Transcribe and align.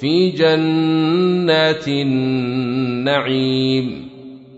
في 0.00 0.30
جنات 0.30 1.88
النعيم 1.88 3.46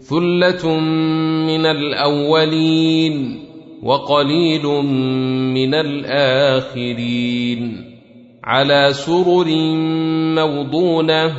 ثلة 0.00 0.80
من 1.46 1.66
الأولين 1.66 3.40
وقليل 3.82 4.66
من 5.54 5.74
الآخرين 5.74 7.22
على 8.44 8.88
سرر 8.92 9.46
موضونة 10.34 11.32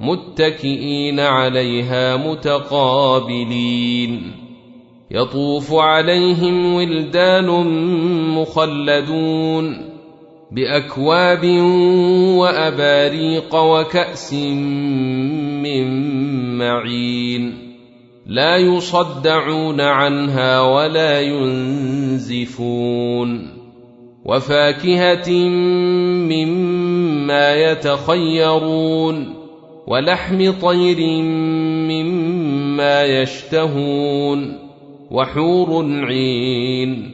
متكئين 0.00 1.20
عليها 1.20 2.16
متقابلين 2.16 3.64
يطوف 5.10 5.74
عليهم 5.74 6.74
ولدان 6.74 7.46
مخلدون 8.34 9.93
بأكواب 10.54 11.44
وأباريق 12.38 13.54
وكأس 13.54 14.34
من 15.62 15.88
معين. 16.58 17.74
لا 18.26 18.56
يصدعون 18.56 19.80
عنها 19.80 20.60
ولا 20.60 21.20
ينزفون. 21.20 23.48
وفاكهة 24.24 25.32
مما 26.30 27.54
يتخيرون. 27.54 29.34
ولحم 29.86 30.50
طير 30.50 31.22
مما 31.90 33.02
يشتهون. 33.02 34.58
وحور 35.10 36.04
عين. 36.04 37.13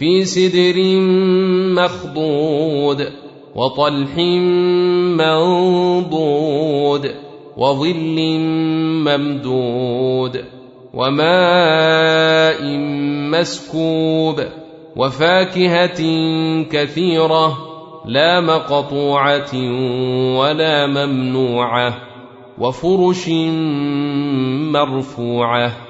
في 0.00 0.24
سدر 0.24 0.76
مخضود 1.76 3.12
وطلح 3.54 4.16
منضود 5.20 7.14
وظل 7.56 8.18
ممدود 9.04 10.44
وماء 10.94 12.62
مسكوب 13.30 14.40
وفاكهة 14.96 16.02
كثيرة 16.62 17.58
لا 18.06 18.40
مقطوعة 18.40 19.54
ولا 20.38 20.86
ممنوعة 20.86 21.98
وفرش 22.58 23.28
مرفوعة 24.72 25.89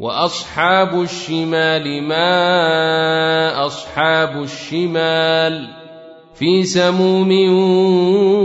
وأصحاب 0.00 1.02
الشمال 1.02 2.02
ما 2.02 3.66
أصحاب 3.66 4.42
الشمال 4.42 5.68
في 6.34 6.62
سموم 6.62 7.30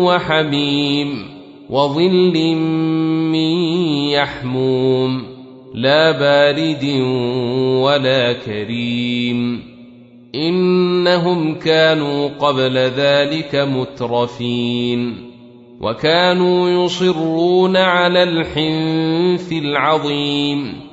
وحميم 0.04 1.26
وظل 1.70 2.56
من 3.32 3.54
يحموم 4.10 5.24
لا 5.74 6.12
بارد 6.12 6.84
ولا 7.84 8.34
كريم 8.34 9.64
إنهم 10.36 11.56
كانوا 11.56 12.28
قبل 12.28 12.78
ذلك 12.78 13.56
مترفين 13.56 15.16
وكانوا 15.82 16.70
يصرون 16.70 17.78
على 17.78 18.24
الحنث 18.24 19.52
العظيم 19.52 20.93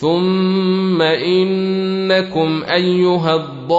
ثم 0.00 1.02
انكم 1.02 2.62
ايها 2.64 3.34
الضالون 3.34 3.72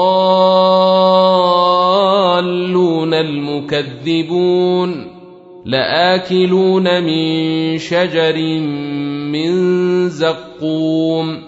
المكذبون 3.14 5.08
لاكلون 5.66 7.04
من 7.04 7.78
شجر 7.78 8.38
من 9.32 9.50
زقوم 10.10 11.42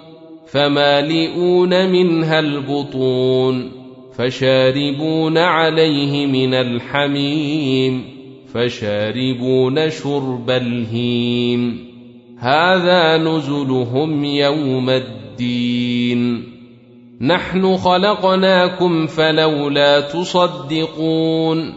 فمالئون 0.48 1.92
منها 1.92 2.40
البطون 2.40 3.72
فشاربون 4.18 5.38
عليه 5.38 6.26
من 6.26 6.54
الحميم 6.54 8.04
فشاربون 8.54 9.90
شرب 9.90 10.50
الهيم 10.50 11.91
هذا 12.44 13.18
نزلهم 13.18 14.24
يوم 14.24 14.90
الدين. 14.90 16.44
نحن 17.22 17.78
خلقناكم 17.78 19.08
فلولا 19.08 20.00
تصدقون. 20.00 21.74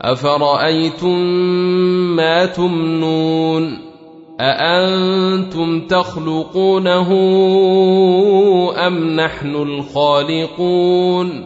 أفرأيتم 0.00 1.18
ما 2.16 2.46
تمنون؟ 2.46 3.78
أأنتم 4.40 5.80
تخلقونه 5.80 7.12
أم 8.86 9.20
نحن 9.20 9.54
الخالقون؟ 9.54 11.44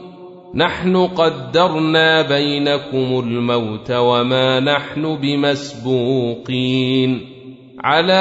نحن 0.55 0.97
قدرنا 0.97 2.23
بينكم 2.23 3.25
الموت 3.27 3.91
وما 3.91 4.61
نحن 4.61 5.17
بمسبوقين. 5.17 7.32
على 7.81 8.13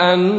أن 0.00 0.32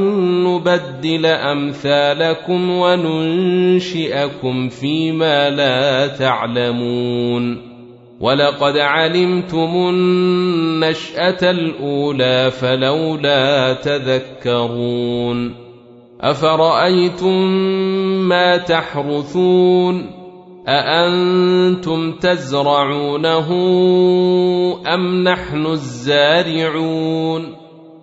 نبدل 0.43 1.25
أمثالكم 1.25 2.69
وننشئكم 2.69 4.69
فيما 4.69 5.49
لا 5.49 6.07
تعلمون. 6.07 7.67
ولقد 8.19 8.77
علمتم 8.77 9.89
النشأة 9.89 11.51
الأولى 11.51 12.51
فلولا 12.51 13.73
تذكرون. 13.73 15.55
أفرأيتم 16.21 17.47
ما 18.27 18.57
تحرثون؟ 18.57 20.09
أأنتم 20.67 22.11
تزرعونه 22.11 23.51
أم 24.93 25.23
نحن 25.23 25.65
الزارعون؟ 25.65 27.66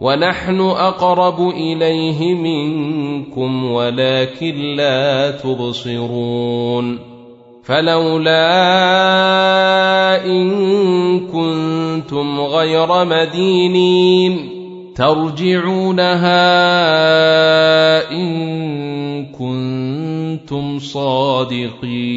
ونحن 0.00 0.60
أقرب 0.60 1.48
إليه 1.48 2.34
منكم 2.34 3.64
ولكن 3.72 4.74
لا 4.76 5.30
تبصرون 5.30 6.98
فلولا 7.64 8.36
إن 10.26 10.46
كنتم 11.26 12.40
غير 12.40 13.04
مدينين 13.04 14.56
ترجعونها 14.94 16.36
إن 18.12 19.26
كنتم 19.26 20.78
صادقين 20.78 22.16